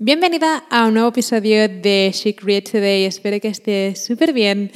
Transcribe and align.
Bienvenida 0.00 0.62
a 0.70 0.86
un 0.86 0.94
nuevo 0.94 1.08
episodio 1.08 1.68
de 1.68 2.12
She 2.14 2.36
Create 2.36 2.70
Today. 2.70 3.04
Espero 3.04 3.40
que 3.40 3.48
estés 3.48 4.04
súper 4.04 4.32
bien. 4.32 4.70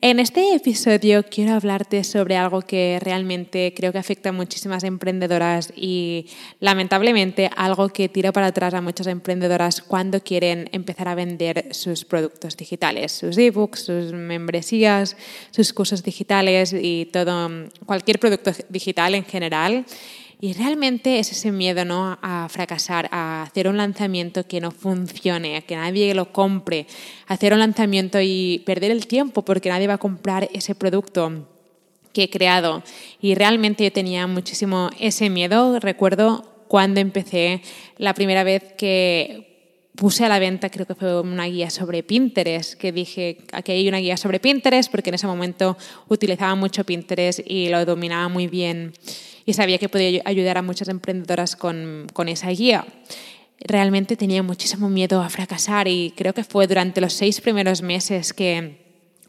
En 0.00 0.18
este 0.18 0.52
episodio 0.52 1.22
quiero 1.22 1.52
hablarte 1.52 2.02
sobre 2.02 2.36
algo 2.36 2.60
que 2.60 2.98
realmente 3.00 3.72
creo 3.76 3.92
que 3.92 3.98
afecta 3.98 4.30
a 4.30 4.32
muchísimas 4.32 4.82
emprendedoras 4.82 5.72
y 5.76 6.26
lamentablemente 6.58 7.50
algo 7.56 7.88
que 7.90 8.08
tira 8.08 8.32
para 8.32 8.48
atrás 8.48 8.74
a 8.74 8.80
muchas 8.80 9.06
emprendedoras 9.06 9.80
cuando 9.80 10.18
quieren 10.24 10.68
empezar 10.72 11.06
a 11.06 11.14
vender 11.14 11.68
sus 11.70 12.04
productos 12.04 12.56
digitales, 12.56 13.12
sus 13.12 13.38
ebooks, 13.38 13.78
sus 13.78 14.12
membresías, 14.12 15.16
sus 15.52 15.72
cursos 15.72 16.02
digitales 16.02 16.74
y 16.76 17.08
todo, 17.12 17.48
cualquier 17.86 18.18
producto 18.18 18.50
digital 18.70 19.14
en 19.14 19.24
general. 19.24 19.86
Y 20.40 20.52
realmente 20.52 21.18
es 21.18 21.32
ese 21.32 21.52
miedo 21.52 21.84
¿no? 21.84 22.18
a 22.20 22.48
fracasar, 22.50 23.08
a 23.12 23.42
hacer 23.42 23.68
un 23.68 23.76
lanzamiento 23.76 24.46
que 24.46 24.60
no 24.60 24.70
funcione, 24.70 25.56
a 25.56 25.62
que 25.62 25.76
nadie 25.76 26.14
lo 26.14 26.32
compre, 26.32 26.86
hacer 27.26 27.52
un 27.52 27.60
lanzamiento 27.60 28.20
y 28.20 28.62
perder 28.66 28.90
el 28.90 29.06
tiempo 29.06 29.42
porque 29.42 29.68
nadie 29.68 29.86
va 29.86 29.94
a 29.94 29.98
comprar 29.98 30.48
ese 30.52 30.74
producto 30.74 31.46
que 32.12 32.24
he 32.24 32.30
creado. 32.30 32.82
Y 33.20 33.34
realmente 33.34 33.84
yo 33.84 33.92
tenía 33.92 34.26
muchísimo 34.26 34.90
ese 34.98 35.30
miedo. 35.30 35.80
Recuerdo 35.80 36.44
cuando 36.68 37.00
empecé 37.00 37.62
la 37.98 38.14
primera 38.14 38.44
vez 38.44 38.72
que 38.78 39.54
puse 39.94 40.24
a 40.24 40.28
la 40.28 40.38
venta, 40.38 40.70
creo 40.70 40.86
que 40.86 40.94
fue 40.94 41.20
una 41.20 41.46
guía 41.46 41.70
sobre 41.70 42.02
Pinterest, 42.02 42.74
que 42.74 42.90
dije, 42.90 43.38
aquí 43.52 43.72
hay 43.72 43.88
una 43.88 43.98
guía 43.98 44.16
sobre 44.16 44.40
Pinterest, 44.40 44.90
porque 44.90 45.10
en 45.10 45.14
ese 45.14 45.26
momento 45.26 45.76
utilizaba 46.08 46.54
mucho 46.54 46.84
Pinterest 46.84 47.40
y 47.46 47.68
lo 47.68 47.84
dominaba 47.84 48.28
muy 48.28 48.48
bien 48.48 48.92
y 49.46 49.52
sabía 49.52 49.78
que 49.78 49.88
podía 49.88 50.22
ayudar 50.24 50.58
a 50.58 50.62
muchas 50.62 50.88
emprendedoras 50.88 51.56
con, 51.56 52.06
con 52.12 52.28
esa 52.28 52.50
guía 52.50 52.86
realmente 53.60 54.16
tenía 54.16 54.42
muchísimo 54.42 54.88
miedo 54.88 55.22
a 55.22 55.28
fracasar 55.28 55.88
y 55.88 56.12
creo 56.16 56.34
que 56.34 56.44
fue 56.44 56.66
durante 56.66 57.00
los 57.00 57.12
seis 57.12 57.40
primeros 57.40 57.82
meses 57.82 58.32
que 58.32 58.84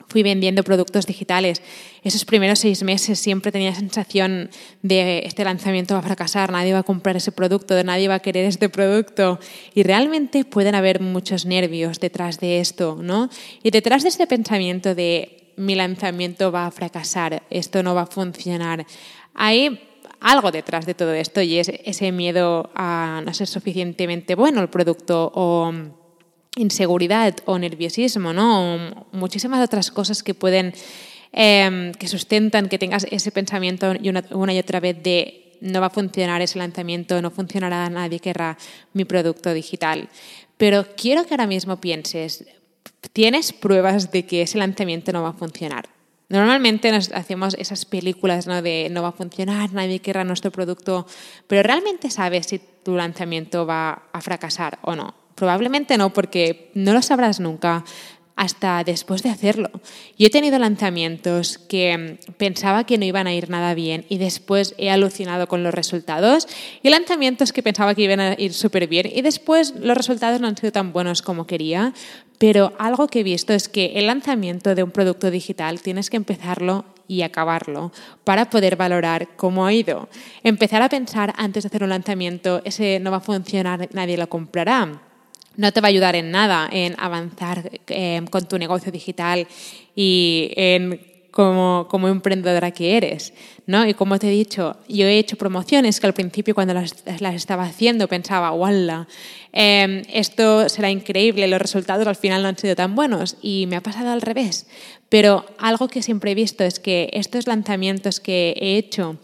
fui 0.08 0.24
vendiendo 0.24 0.64
productos 0.64 1.08
digitales. 1.08 1.62
Esos 2.04 2.26
primeros 2.26 2.60
seis 2.60 2.84
meses 2.84 3.20
siempre 3.20 3.52
tenía 3.52 3.74
sensación 3.74 4.50
de 4.82 5.24
este 5.26 5.44
lanzamiento 5.44 5.96
va 5.96 6.02
a 6.02 6.04
fracasar, 6.04 6.52
nadie 6.52 6.74
va 6.74 6.80
a 6.80 6.84
comprar 6.84 7.16
ese 7.16 7.32
producto, 7.32 7.82
nadie 7.84 8.08
va 8.08 8.16
a 8.16 8.20
querer 8.20 8.46
este 8.46 8.70
producto. 8.70 9.40
Y 9.74 9.84
realmente 9.84 10.46
pueden 10.46 10.76
haber 10.76 11.02
muchos 11.02 11.46
nervios 11.46 12.00
detrás 12.00 12.40
de 12.40 12.60
esto, 12.60 13.00
¿no? 13.02 13.30
Y 13.64 13.72
detrás 13.72 14.04
de 14.04 14.10
este 14.10 14.28
pensamiento 14.28 14.94
de 14.94 15.54
mi 15.58 15.74
lanzamiento 15.74 16.52
va 16.52 16.68
a 16.68 16.72
fracasar, 16.72 17.44
esto 17.50 17.82
no 17.82 17.96
va 17.96 18.02
a 18.02 18.08
funcionar, 18.08 18.86
hay 19.34 19.80
algo 20.26 20.52
detrás 20.52 20.88
de 20.88 20.96
todo 20.96 21.14
esto 21.14 21.40
y 21.42 21.60
es 21.60 21.70
ese 21.70 22.12
miedo 22.12 22.72
a 22.74 23.22
no 23.24 23.32
ser 23.34 23.46
suficientemente 23.46 24.34
bueno 24.34 24.60
el 24.60 24.70
producto 24.70 25.32
o 25.36 25.72
inseguridad 26.58 27.36
o 27.46 27.60
nerviosismo, 27.60 28.34
¿no? 28.34 28.76
O 28.76 29.06
muchísimas 29.12 29.64
otras 29.64 29.92
cosas 29.92 30.24
que 30.24 30.34
pueden, 30.34 30.74
em, 31.32 31.92
que 31.94 32.08
sustentan 32.08 32.70
que 32.70 32.80
tengas 32.80 33.06
ese 33.12 33.32
pensamiento 33.32 33.94
y 34.02 34.10
una 34.10 34.54
y 34.54 34.58
otra 34.60 34.80
vez 34.80 34.98
de 35.04 35.58
no 35.62 35.80
va 35.80 35.88
a 35.88 35.90
funcionar 35.92 36.42
ese 36.42 36.58
lanzamiento, 36.58 37.22
no 37.22 37.30
funcionará, 37.30 37.88
nadie 37.90 38.20
querrá 38.20 38.58
mi 38.94 39.06
producto 39.06 39.54
digital. 39.54 40.10
Pero 40.58 40.86
quiero 40.98 41.26
que 41.26 41.34
ahora 41.34 41.48
mismo 41.48 41.78
pienses, 41.78 42.46
¿tienes 43.14 43.54
pruebas 43.54 44.12
de 44.12 44.26
que 44.26 44.42
ese 44.42 44.58
lanzamiento 44.58 45.12
no 45.12 45.22
va 45.22 45.30
a 45.30 45.34
funcionar? 45.34 45.95
Normalmente 46.30 46.92
nos 46.92 47.12
hacemos 47.12 47.56
esas 47.60 47.86
películas 47.86 48.48
¿no? 48.48 48.62
de 48.62 48.88
no 48.92 49.04
va 49.04 49.10
a 49.10 49.12
funcionar, 49.12 49.74
nadie 49.74 50.00
querrá 50.00 50.24
nuestro 50.24 50.52
producto, 50.52 51.06
pero 51.48 51.62
¿realmente 51.62 52.10
sabes 52.10 52.48
si 52.48 52.60
tu 52.84 52.96
lanzamiento 52.96 53.66
va 53.66 54.04
a 54.12 54.22
fracasar 54.22 54.80
o 54.82 54.96
no? 54.96 55.14
Probablemente 55.36 55.98
no, 55.98 56.14
porque 56.14 56.72
no 56.74 56.94
lo 56.94 57.02
sabrás 57.02 57.40
nunca 57.40 57.84
hasta 58.36 58.84
después 58.84 59.24
de 59.24 59.30
hacerlo. 59.30 59.70
Yo 60.18 60.28
he 60.28 60.30
tenido 60.30 60.60
lanzamientos 60.60 61.58
que 61.58 62.20
pensaba 62.38 62.86
que 62.86 62.98
no 62.98 63.06
iban 63.06 63.28
a 63.28 63.34
ir 63.34 63.50
nada 63.50 63.74
bien 63.74 64.06
y 64.10 64.18
después 64.18 64.76
he 64.78 64.90
alucinado 64.90 65.48
con 65.48 65.64
los 65.64 65.74
resultados 65.74 66.48
y 66.84 66.90
lanzamientos 66.90 67.54
que 67.54 67.64
pensaba 67.64 67.96
que 67.96 68.04
iban 68.04 68.20
a 68.20 68.36
ir 68.38 68.54
súper 68.54 68.88
bien 68.88 69.10
y 69.14 69.22
después 69.22 69.74
los 69.80 69.96
resultados 69.96 70.42
no 70.42 70.48
han 70.48 70.58
sido 70.58 70.72
tan 70.72 70.92
buenos 70.92 71.22
como 71.22 71.48
quería, 71.48 71.94
pero 72.38 72.74
algo 72.78 73.08
que 73.08 73.22
he 73.22 73.24
visto 73.24 73.54
es 73.54 73.70
que 73.70 73.94
el 73.96 74.08
lanzamiento 74.08 74.76
de 74.76 74.84
un 74.84 74.92
producto 74.92 75.32
digital 75.32 75.82
tienes 75.82 76.10
que 76.10 76.18
empezarlo 76.18 76.86
y 77.08 77.22
acabarlo 77.22 77.92
para 78.24 78.50
poder 78.50 78.76
valorar 78.76 79.30
cómo 79.36 79.66
ha 79.66 79.74
ido. 79.74 80.10
Empezar 80.44 80.82
a 80.82 80.90
pensar 80.90 81.34
antes 81.38 81.64
de 81.64 81.68
hacer 81.68 81.84
un 81.84 81.90
lanzamiento, 81.90 82.62
ese 82.66 83.00
no 83.00 83.12
va 83.12 83.18
a 83.18 83.22
funcionar, 83.22 83.88
nadie 83.94 84.18
lo 84.18 84.28
comprará 84.28 85.02
no 85.58 85.72
te 85.72 85.82
va 85.82 85.88
a 85.88 85.90
ayudar 85.90 86.16
en 86.16 86.32
nada 86.32 86.68
en 86.72 86.96
avanzar 86.98 87.72
eh, 87.88 88.22
con 88.30 88.46
tu 88.46 88.58
negocio 88.58 88.92
digital 88.92 89.48
y 89.96 90.52
en 90.56 91.00
como, 91.36 91.88
como, 91.90 92.08
emprendedora 92.08 92.72
que 92.72 92.96
eres. 92.96 93.34
¿no? 93.68 93.86
Y 93.86 93.94
como 93.94 94.18
te 94.18 94.28
he 94.28 94.32
dicho, 94.32 94.78
yo 94.88 95.06
he 95.06 95.20
hecho 95.20 95.36
promociones 95.36 96.00
que 96.00 96.08
al 96.08 96.14
principio 96.14 96.56
cuando 96.56 96.74
las, 96.74 97.04
las 97.20 97.36
estaba 97.36 97.66
haciendo 97.66 98.08
pensaba, 98.08 98.54
¡wala! 98.54 99.06
Em, 99.52 100.04
esto 100.14 100.70
será 100.70 100.90
increíble, 100.90 101.50
los 101.50 101.62
resultados 101.62 102.08
al 102.08 102.16
final 102.16 102.42
no 102.42 102.48
han 102.48 102.58
sido 102.58 102.74
tan 102.74 102.96
buenos 102.96 103.36
y 103.42 103.66
me 103.68 103.76
ha 103.76 103.82
pasado 103.82 104.12
al 104.12 104.22
revés. 104.22 104.66
Pero 105.10 105.46
algo 105.58 105.90
que 105.90 106.02
siempre 106.02 106.32
he 106.32 106.36
visto 106.36 106.64
es 106.64 106.80
que 106.80 107.10
estos 107.12 107.48
lanzamientos 107.48 108.22
que 108.22 108.56
he 108.58 108.78
hecho 108.78 109.18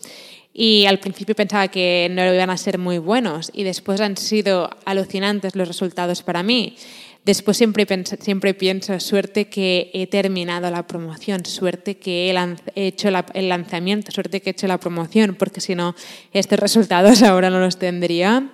y 0.53 0.85
al 0.87 0.99
principio 0.99 1.33
pensaba 1.33 1.69
que 1.69 2.09
no 2.11 2.25
iban 2.25 2.49
a 2.49 2.57
ser 2.57 2.77
muy 2.77 2.97
buenos 2.97 3.51
y 3.53 3.63
después 3.63 4.01
han 4.01 4.17
sido 4.17 4.69
alucinantes 4.83 5.55
los 5.55 5.65
resultados 5.65 6.23
para 6.23 6.43
mí. 6.43 6.75
Después 7.23 7.55
siempre, 7.55 7.85
siempre 8.19 8.55
pienso, 8.55 8.99
suerte 8.99 9.45
que 9.45 9.91
he 9.93 10.07
terminado 10.07 10.71
la 10.71 10.87
promoción, 10.87 11.45
suerte 11.45 11.97
que 11.97 12.31
he 12.75 12.87
hecho 12.87 13.09
el 13.09 13.49
lanzamiento, 13.49 14.11
suerte 14.11 14.41
que 14.41 14.49
he 14.49 14.53
hecho 14.53 14.65
la 14.65 14.79
promoción, 14.79 15.35
porque 15.35 15.61
si 15.61 15.75
no, 15.75 15.95
estos 16.33 16.57
resultados 16.57 17.21
ahora 17.23 17.51
no 17.51 17.59
los 17.59 17.77
tendría. 17.77 18.49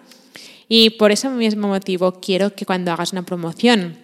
Y 0.67 0.91
por 0.91 1.11
ese 1.13 1.29
mismo 1.29 1.69
motivo 1.69 2.19
quiero 2.19 2.56
que 2.56 2.66
cuando 2.66 2.91
hagas 2.91 3.13
una 3.13 3.23
promoción, 3.23 4.00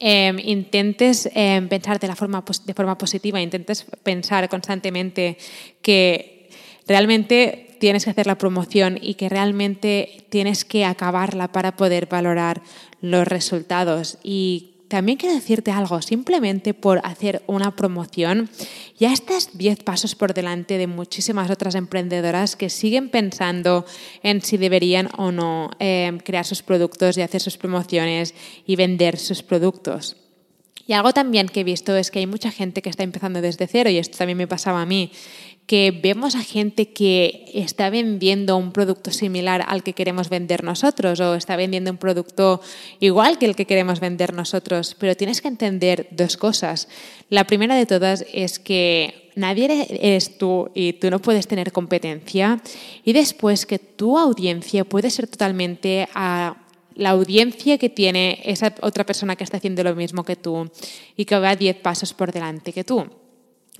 em, 0.00 0.40
intentes 0.40 1.30
em, 1.32 1.68
pensar 1.68 2.00
de, 2.00 2.08
la 2.08 2.16
forma, 2.16 2.44
de 2.66 2.74
forma 2.74 2.98
positiva, 2.98 3.40
intentes 3.40 3.86
pensar 4.02 4.48
constantemente 4.48 5.38
que 5.82 6.50
realmente 6.88 7.73
tienes 7.78 8.04
que 8.04 8.10
hacer 8.10 8.26
la 8.26 8.38
promoción 8.38 8.98
y 9.00 9.14
que 9.14 9.28
realmente 9.28 10.26
tienes 10.30 10.64
que 10.64 10.84
acabarla 10.84 11.52
para 11.52 11.76
poder 11.76 12.06
valorar 12.06 12.62
los 13.00 13.26
resultados. 13.26 14.18
Y 14.22 14.74
también 14.88 15.18
quiero 15.18 15.34
decirte 15.34 15.70
algo, 15.70 16.00
simplemente 16.02 16.74
por 16.74 17.00
hacer 17.04 17.42
una 17.46 17.74
promoción, 17.74 18.48
ya 18.98 19.12
estás 19.12 19.56
10 19.56 19.82
pasos 19.82 20.14
por 20.14 20.34
delante 20.34 20.78
de 20.78 20.86
muchísimas 20.86 21.50
otras 21.50 21.74
emprendedoras 21.74 22.54
que 22.54 22.70
siguen 22.70 23.08
pensando 23.08 23.86
en 24.22 24.40
si 24.42 24.56
deberían 24.56 25.08
o 25.16 25.32
no 25.32 25.70
eh, 25.80 26.16
crear 26.24 26.44
sus 26.44 26.62
productos 26.62 27.18
y 27.18 27.22
hacer 27.22 27.40
sus 27.40 27.56
promociones 27.56 28.34
y 28.66 28.76
vender 28.76 29.18
sus 29.18 29.42
productos. 29.42 30.23
Y 30.86 30.92
algo 30.92 31.12
también 31.12 31.48
que 31.48 31.60
he 31.60 31.64
visto 31.64 31.96
es 31.96 32.10
que 32.10 32.18
hay 32.18 32.26
mucha 32.26 32.50
gente 32.50 32.82
que 32.82 32.90
está 32.90 33.02
empezando 33.02 33.40
desde 33.40 33.66
cero, 33.66 33.90
y 33.90 33.98
esto 33.98 34.18
también 34.18 34.38
me 34.38 34.46
pasaba 34.46 34.82
a 34.82 34.86
mí, 34.86 35.10
que 35.66 35.98
vemos 36.02 36.34
a 36.34 36.42
gente 36.42 36.92
que 36.92 37.50
está 37.54 37.88
vendiendo 37.88 38.56
un 38.56 38.72
producto 38.72 39.10
similar 39.10 39.64
al 39.66 39.82
que 39.82 39.94
queremos 39.94 40.28
vender 40.28 40.62
nosotros 40.62 41.20
o 41.20 41.34
está 41.34 41.56
vendiendo 41.56 41.90
un 41.90 41.96
producto 41.96 42.60
igual 43.00 43.38
que 43.38 43.46
el 43.46 43.56
que 43.56 43.66
queremos 43.66 44.00
vender 44.00 44.34
nosotros, 44.34 44.94
pero 44.98 45.16
tienes 45.16 45.40
que 45.40 45.48
entender 45.48 46.08
dos 46.10 46.36
cosas. 46.36 46.88
La 47.30 47.44
primera 47.44 47.76
de 47.76 47.86
todas 47.86 48.26
es 48.32 48.58
que 48.58 49.30
nadie 49.36 49.86
eres 49.88 50.36
tú 50.36 50.70
y 50.74 50.94
tú 50.94 51.10
no 51.10 51.18
puedes 51.18 51.46
tener 51.46 51.72
competencia 51.72 52.60
y 53.02 53.14
después 53.14 53.64
que 53.64 53.78
tu 53.78 54.18
audiencia 54.18 54.84
puede 54.84 55.08
ser 55.08 55.28
totalmente 55.28 56.08
a 56.14 56.56
la 56.94 57.10
audiencia 57.10 57.78
que 57.78 57.88
tiene 57.88 58.40
esa 58.44 58.74
otra 58.80 59.04
persona 59.04 59.36
que 59.36 59.44
está 59.44 59.56
haciendo 59.56 59.82
lo 59.82 59.94
mismo 59.94 60.24
que 60.24 60.36
tú 60.36 60.70
y 61.16 61.24
que 61.24 61.38
va 61.38 61.56
10 61.56 61.76
pasos 61.76 62.14
por 62.14 62.32
delante 62.32 62.72
que 62.72 62.84
tú. 62.84 63.06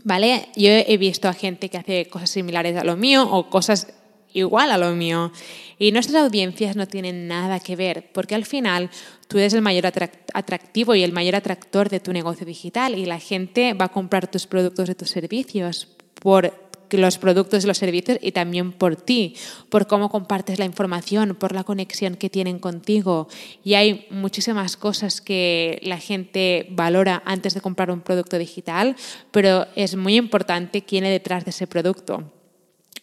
¿vale? 0.04 0.48
Yo 0.54 0.70
he 0.70 0.96
visto 0.96 1.28
a 1.28 1.32
gente 1.32 1.68
que 1.68 1.78
hace 1.78 2.06
cosas 2.06 2.30
similares 2.30 2.76
a 2.76 2.84
lo 2.84 2.96
mío 2.96 3.28
o 3.28 3.50
cosas 3.50 3.88
igual 4.32 4.70
a 4.70 4.78
lo 4.78 4.94
mío. 4.94 5.32
Y 5.78 5.92
nuestras 5.92 6.22
audiencias 6.24 6.76
no 6.76 6.86
tienen 6.86 7.26
nada 7.26 7.60
que 7.60 7.76
ver, 7.76 8.10
porque 8.12 8.34
al 8.34 8.44
final 8.44 8.90
tú 9.28 9.38
eres 9.38 9.54
el 9.54 9.62
mayor 9.62 9.86
atractivo 9.86 10.94
y 10.94 11.02
el 11.02 11.12
mayor 11.12 11.36
atractor 11.36 11.88
de 11.88 12.00
tu 12.00 12.12
negocio 12.12 12.46
digital 12.46 12.96
y 12.96 13.06
la 13.06 13.18
gente 13.18 13.74
va 13.74 13.86
a 13.86 13.92
comprar 13.92 14.30
tus 14.30 14.46
productos 14.46 14.88
y 14.88 14.94
tus 14.94 15.10
servicios 15.10 15.88
por 16.14 16.63
los 16.90 17.18
productos 17.18 17.64
y 17.64 17.66
los 17.66 17.78
servicios 17.78 18.18
y 18.20 18.32
también 18.32 18.72
por 18.72 18.96
ti, 18.96 19.34
por 19.68 19.86
cómo 19.86 20.08
compartes 20.08 20.58
la 20.58 20.64
información, 20.64 21.34
por 21.34 21.52
la 21.52 21.64
conexión 21.64 22.16
que 22.16 22.30
tienen 22.30 22.58
contigo. 22.58 23.28
Y 23.62 23.74
hay 23.74 24.06
muchísimas 24.10 24.76
cosas 24.76 25.20
que 25.20 25.80
la 25.82 25.98
gente 25.98 26.66
valora 26.70 27.22
antes 27.24 27.54
de 27.54 27.60
comprar 27.60 27.90
un 27.90 28.00
producto 28.00 28.38
digital, 28.38 28.96
pero 29.30 29.66
es 29.76 29.96
muy 29.96 30.16
importante 30.16 30.82
quién 30.82 31.04
hay 31.04 31.10
detrás 31.10 31.44
de 31.44 31.50
ese 31.50 31.66
producto. 31.66 32.24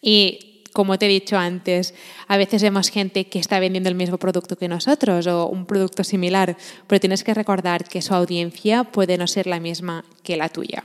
Y 0.02 0.64
como 0.74 0.98
te 0.98 1.06
he 1.06 1.10
dicho 1.10 1.38
antes, 1.38 1.94
a 2.28 2.38
veces 2.38 2.62
vemos 2.62 2.90
gente 2.90 3.28
que 3.28 3.40
está 3.40 3.60
vendiendo 3.60 3.90
el 3.90 3.96
mismo 3.96 4.18
producto 4.18 4.56
que 4.58 4.68
nosotros 4.68 5.28
o 5.28 5.48
un 5.48 5.66
producto 5.66 6.04
similar, 6.04 6.58
pero 6.88 7.00
tienes 7.00 7.24
que 7.24 7.34
recordar 7.34 7.84
que 7.84 8.02
su 8.02 8.14
audiencia 8.14 8.86
puede 8.86 9.18
no 9.18 9.28
ser 9.28 9.48
la 9.48 9.60
misma 9.60 10.06
que 10.24 10.38
la 10.38 10.50
tuya. 10.50 10.84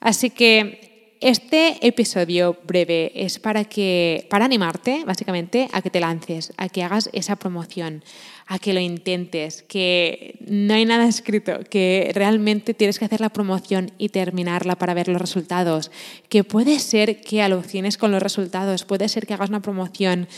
Así 0.00 0.30
que 0.30 0.93
este 1.24 1.78
episodio 1.80 2.58
breve 2.66 3.10
es 3.14 3.38
para 3.38 3.64
que 3.64 4.26
para 4.28 4.44
animarte 4.44 5.04
básicamente 5.06 5.70
a 5.72 5.80
que 5.80 5.88
te 5.88 5.98
lances, 5.98 6.52
a 6.58 6.68
que 6.68 6.82
hagas 6.82 7.08
esa 7.14 7.36
promoción, 7.36 8.04
a 8.46 8.58
que 8.58 8.74
lo 8.74 8.80
intentes, 8.80 9.62
que 9.62 10.38
no 10.46 10.74
hay 10.74 10.84
nada 10.84 11.08
escrito, 11.08 11.60
que 11.70 12.10
realmente 12.14 12.74
tienes 12.74 12.98
que 12.98 13.06
hacer 13.06 13.22
la 13.22 13.30
promoción 13.30 13.92
y 13.96 14.10
terminarla 14.10 14.76
para 14.76 14.92
ver 14.92 15.08
los 15.08 15.18
resultados, 15.18 15.90
que 16.28 16.44
puede 16.44 16.78
ser 16.78 17.22
que 17.22 17.40
alucines 17.40 17.96
con 17.96 18.12
los 18.12 18.22
resultados, 18.22 18.84
puede 18.84 19.08
ser 19.08 19.26
que 19.26 19.32
hagas 19.32 19.48
una 19.48 19.62
promoción 19.62 20.28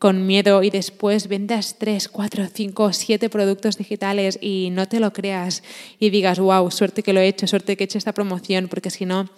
con 0.00 0.26
miedo 0.26 0.62
y 0.62 0.70
después 0.70 1.28
vendas 1.28 1.76
3, 1.78 2.08
4, 2.08 2.46
5, 2.54 2.92
7 2.94 3.28
productos 3.28 3.76
digitales 3.76 4.38
y 4.40 4.70
no 4.72 4.88
te 4.88 4.98
lo 4.98 5.12
creas 5.12 5.62
y 5.98 6.08
digas, 6.08 6.38
wow, 6.38 6.70
suerte 6.70 7.02
que 7.02 7.12
lo 7.12 7.20
he 7.20 7.28
hecho, 7.28 7.46
suerte 7.46 7.76
que 7.76 7.84
he 7.84 7.86
hecho 7.86 7.98
esta 7.98 8.14
promoción, 8.14 8.68
porque 8.68 8.88
si 8.88 9.04
no, 9.04 9.28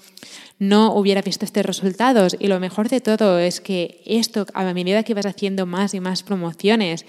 no 0.61 0.95
hubiera 0.95 1.21
visto 1.21 1.45
estos 1.45 1.67
resultados. 1.67 2.37
Y 2.39 2.47
lo 2.47 2.61
mejor 2.61 2.89
de 2.89 3.01
todo 3.01 3.41
es 3.41 3.61
que 3.61 4.03
esto, 4.07 4.47
a 4.55 4.63
medida 4.73 5.03
que 5.03 5.15
vas 5.15 5.27
haciendo 5.27 5.67
más 5.67 5.95
y 5.95 6.01
más 6.01 6.23
promociones, 6.23 7.07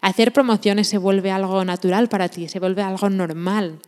hacer 0.00 0.32
promociones 0.32 0.86
se 0.86 0.98
vuelve 0.98 1.32
algo 1.32 1.64
natural 1.64 2.08
para 2.08 2.28
ti, 2.28 2.46
se 2.46 2.60
vuelve 2.60 2.82
algo 2.82 3.10
normal. 3.10 3.80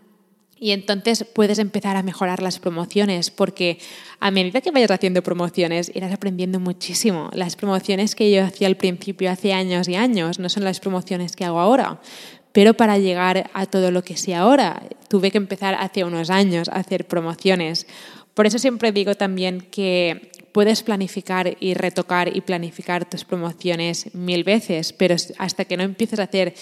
Y 0.58 0.70
entonces 0.70 1.25
puedes 1.25 1.58
empezar 1.58 1.97
a 1.97 2.03
mejorar 2.03 2.43
las 2.43 2.58
promociones, 2.58 3.31
porque 3.31 3.79
a 4.20 4.31
medida 4.31 4.62
que 4.62 4.70
vayas 4.70 4.91
haciendo 4.91 5.23
promociones, 5.23 5.93
irás 5.94 6.12
aprendiendo 6.12 6.58
muchísimo. 6.61 7.29
Las 7.35 7.56
promociones 7.56 8.14
que 8.14 8.31
yo 8.31 8.43
hacía 8.43 8.67
al 8.67 8.76
principio, 8.76 9.31
hace 9.31 9.53
años 9.53 9.87
y 9.87 9.97
años, 9.97 10.38
no 10.38 10.49
son 10.49 10.64
las 10.64 10.81
promociones 10.81 11.37
que 11.37 11.44
hago 11.44 11.61
ahora. 11.61 12.00
Pero 12.53 12.73
para 12.73 12.97
llegar 12.97 13.50
a 13.53 13.67
todo 13.67 13.91
lo 13.91 14.03
que 14.03 14.17
sé 14.17 14.35
ahora, 14.35 14.82
tuve 15.08 15.31
que 15.31 15.37
empezar 15.37 15.76
hace 15.79 16.05
unos 16.05 16.31
años 16.31 16.70
a 16.70 16.76
hacer 16.76 17.06
promociones. 17.06 17.87
Por 18.32 18.47
eso 18.47 18.59
siempre 18.59 18.93
digo 18.93 19.14
también 19.14 19.61
que 19.61 20.31
puedes 20.52 20.82
planificar 20.82 21.55
y 21.61 21.75
retocar 21.75 22.35
y 22.35 22.41
planificar 22.41 23.05
tus 23.05 23.25
promociones 23.25 24.14
mil 24.14 24.43
veces, 24.43 24.94
pero 24.94 25.14
hasta 25.37 25.67
que 25.67 25.76
no 25.76 25.82
empieces 25.82 26.19
a 26.19 26.23
hacer 26.23 26.55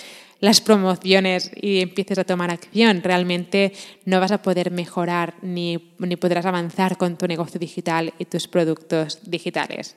las 0.44 0.61
promociones 0.61 1.50
y 1.56 1.81
empieces 1.81 2.19
a 2.19 2.25
tomar 2.25 2.50
acción, 2.50 3.02
realmente 3.02 3.73
no 4.05 4.20
vas 4.20 4.31
a 4.31 4.43
poder 4.43 4.70
mejorar 4.70 5.37
ni, 5.41 5.94
ni 5.99 6.17
podrás 6.17 6.44
avanzar 6.44 6.99
con 6.99 7.17
tu 7.17 7.26
negocio 7.26 7.58
digital 7.58 8.12
y 8.19 8.26
tus 8.26 8.46
productos 8.46 9.20
digitales. 9.25 9.96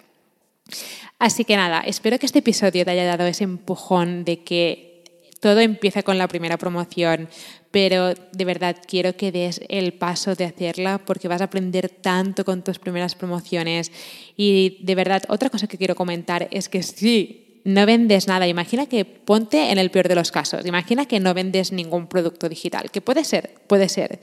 Así 1.19 1.43
que 1.43 1.57
nada, 1.57 1.81
espero 1.81 2.17
que 2.17 2.25
este 2.25 2.39
episodio 2.39 2.85
te 2.85 2.91
haya 2.91 3.03
dado 3.03 3.27
ese 3.27 3.43
empujón 3.43 4.23
de 4.23 4.45
que 4.45 5.03
todo 5.41 5.59
empieza 5.59 6.01
con 6.01 6.17
la 6.17 6.29
primera 6.29 6.55
promoción, 6.55 7.27
pero 7.69 8.13
de 8.13 8.45
verdad 8.45 8.77
quiero 8.87 9.17
que 9.17 9.33
des 9.33 9.59
el 9.67 9.95
paso 9.95 10.33
de 10.33 10.45
hacerla 10.45 10.99
porque 10.99 11.27
vas 11.27 11.41
a 11.41 11.45
aprender 11.51 11.89
tanto 11.89 12.45
con 12.45 12.63
tus 12.63 12.79
primeras 12.79 13.15
promociones. 13.15 13.91
Y 14.37 14.79
de 14.81 14.95
verdad, 14.95 15.23
otra 15.27 15.49
cosa 15.49 15.67
que 15.67 15.77
quiero 15.77 15.95
comentar 15.95 16.47
es 16.51 16.69
que 16.69 16.83
sí, 16.83 17.46
no 17.67 17.85
vendes 17.85 18.27
nada. 18.27 18.47
Imagina 18.47 18.85
que 18.85 19.03
ponte 19.03 19.71
en 19.71 19.77
el 19.77 19.91
peor 19.91 20.07
de 20.07 20.15
los 20.15 20.31
casos. 20.31 20.65
Imagina 20.65 21.05
que 21.05 21.19
no 21.19 21.33
vendes 21.33 21.73
ningún 21.73 22.07
producto 22.07 22.47
digital, 22.47 22.89
que 22.91 23.01
puede 23.01 23.25
ser, 23.25 23.55
puede 23.67 23.89
ser 23.89 24.19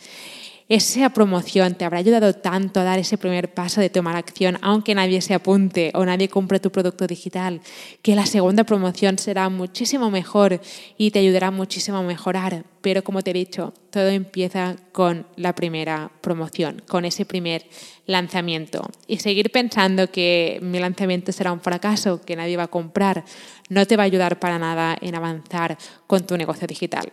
esa 0.69 1.11
promoción 1.11 1.75
te 1.75 1.84
habrá 1.84 1.99
ayudado 1.99 2.32
tanto 2.32 2.81
a 2.81 2.84
dar 2.84 2.99
ese 2.99 3.19
primer 3.19 3.52
paso 3.52 3.82
de 3.82 3.90
tomar 3.90 4.16
acción, 4.16 4.56
aunque 4.62 4.94
nadie 4.94 5.20
se 5.20 5.34
apunte 5.34 5.90
o 5.94 6.05
nadie 6.06 6.28
compre 6.28 6.58
tu 6.58 6.70
producto 6.72 7.06
digital, 7.06 7.61
que 8.00 8.16
la 8.16 8.25
segunda 8.25 8.64
promoción 8.64 9.19
será 9.19 9.50
muchísimo 9.50 10.11
mejor 10.11 10.61
y 10.96 11.11
te 11.11 11.19
ayudará 11.19 11.50
muchísimo 11.50 11.99
a 11.99 12.02
mejorar. 12.02 12.64
Pero 12.81 13.05
como 13.05 13.22
te 13.22 13.31
he 13.31 13.34
dicho, 13.34 13.75
todo 13.90 14.08
empieza 14.08 14.76
con 14.93 15.26
la 15.37 15.55
primera 15.55 16.11
promoción, 16.22 16.82
con 16.88 17.05
ese 17.05 17.26
primer 17.26 17.67
lanzamiento. 18.06 18.88
Y 19.06 19.19
seguir 19.19 19.50
pensando 19.50 20.10
que 20.10 20.58
mi 20.62 20.78
lanzamiento 20.78 21.32
será 21.32 21.52
un 21.52 21.60
fracaso, 21.60 22.22
que 22.22 22.37
nadie 22.37 22.56
va 22.56 22.64
a 22.64 22.69
comprar, 22.69 23.25
no 23.69 23.87
te 23.87 23.96
va 23.96 24.05
a 24.05 24.06
ayudar 24.06 24.38
para 24.38 24.58
nada 24.58 24.96
en 25.00 25.14
avanzar 25.14 25.76
con 26.06 26.26
tu 26.26 26.37
negocio 26.37 26.67
digital. 26.67 27.12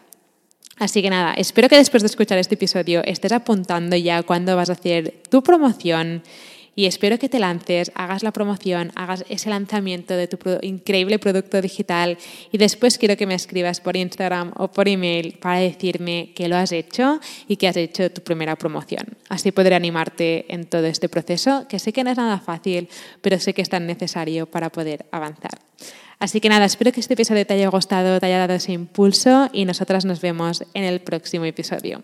Así 0.78 1.02
que 1.02 1.10
nada, 1.10 1.34
espero 1.34 1.70
que 1.70 1.76
después 1.76 2.02
de 2.02 2.08
escuchar 2.08 2.38
este 2.38 2.56
episodio 2.56 3.04
estés 3.04 3.32
apuntando 3.32 3.96
ya 3.96 4.24
cuándo 4.24 4.56
vas 4.56 4.70
a 4.70 4.74
hacer 4.74 5.22
tu 5.30 5.44
promoción 5.44 6.24
y 6.76 6.86
espero 6.86 7.20
que 7.20 7.30
te 7.30 7.40
lances, 7.40 7.92
hagas 7.96 8.24
la 8.24 8.32
promoción, 8.32 8.92
hagas 8.96 9.26
ese 9.30 9.50
lanzamiento 9.50 10.16
de 10.16 10.28
tu 10.28 10.38
increíble 10.62 11.20
producto 11.20 11.62
digital 11.62 12.18
y 12.52 12.58
después 12.58 12.98
quiero 12.98 13.18
que 13.18 13.28
me 13.28 13.36
escribas 13.36 13.82
por 13.82 13.98
Instagram 13.98 14.54
o 14.58 14.70
por 14.70 14.88
email 14.88 15.38
para 15.42 15.60
decirme 15.60 16.32
que 16.36 16.48
lo 16.48 16.56
has 16.56 16.72
hecho 16.72 17.20
y 17.48 17.58
que 17.58 17.68
has 17.68 17.78
hecho 17.78 18.12
tu 18.12 18.22
primera 18.22 18.56
promoción. 18.56 19.06
Así 19.30 19.52
podré 19.52 19.76
animarte 19.76 20.46
en 20.54 20.66
todo 20.66 20.86
este 20.86 21.10
proceso, 21.10 21.66
que 21.68 21.80
sé 21.80 21.92
que 21.92 22.04
no 22.04 22.12
es 22.12 22.18
nada 22.18 22.40
fácil, 22.40 22.88
pero 23.22 23.40
sé 23.40 23.54
que 23.54 23.62
es 23.62 23.70
tan 23.70 23.86
necesario 23.86 24.46
para 24.46 24.70
poder 24.70 25.06
avanzar. 25.12 25.60
Así 26.20 26.40
que 26.40 26.50
nada, 26.50 26.66
espero 26.66 26.92
que 26.92 27.00
este 27.00 27.16
episodio 27.16 27.48
te 27.48 27.56
haya 27.56 27.68
gustado, 27.70 28.20
te 28.20 28.28
haya 28.28 28.38
dado 28.38 28.54
ese 28.54 28.74
impulso 28.74 29.50
y 29.52 29.66
nosotras 29.66 30.06
nos 30.06 30.22
vemos 30.22 30.64
en 30.76 30.84
el 30.84 31.02
próximo 31.02 31.46
episodio. 31.46 32.04